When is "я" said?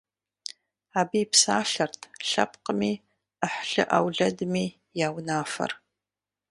5.05-5.07